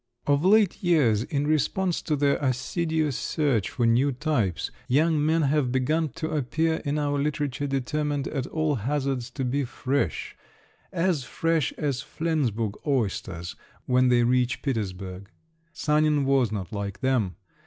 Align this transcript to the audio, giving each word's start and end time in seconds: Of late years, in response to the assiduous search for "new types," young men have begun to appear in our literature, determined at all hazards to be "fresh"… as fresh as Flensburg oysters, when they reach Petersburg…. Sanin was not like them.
Of 0.25 0.43
late 0.43 0.81
years, 0.81 1.21
in 1.21 1.45
response 1.45 2.01
to 2.01 2.15
the 2.15 2.43
assiduous 2.43 3.15
search 3.15 3.69
for 3.69 3.85
"new 3.85 4.11
types," 4.11 4.71
young 4.87 5.23
men 5.23 5.43
have 5.43 5.71
begun 5.71 6.09
to 6.15 6.31
appear 6.31 6.77
in 6.77 6.97
our 6.97 7.19
literature, 7.19 7.67
determined 7.67 8.27
at 8.27 8.47
all 8.47 8.73
hazards 8.73 9.29
to 9.29 9.45
be 9.45 9.63
"fresh"… 9.63 10.35
as 10.91 11.23
fresh 11.23 11.71
as 11.73 12.01
Flensburg 12.01 12.73
oysters, 12.87 13.55
when 13.85 14.07
they 14.07 14.23
reach 14.23 14.63
Petersburg…. 14.63 15.29
Sanin 15.71 16.25
was 16.25 16.51
not 16.51 16.73
like 16.73 17.01
them. 17.01 17.35